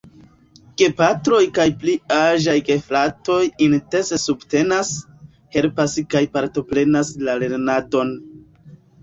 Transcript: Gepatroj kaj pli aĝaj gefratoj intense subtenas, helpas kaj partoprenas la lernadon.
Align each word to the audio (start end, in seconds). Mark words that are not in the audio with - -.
Gepatroj 0.81 1.41
kaj 1.57 1.65
pli 1.83 1.93
aĝaj 2.15 2.55
gefratoj 2.69 3.43
intense 3.67 4.19
subtenas, 4.23 4.95
helpas 5.59 5.99
kaj 6.17 6.25
partoprenas 6.41 7.15
la 7.29 7.39
lernadon. 7.45 8.13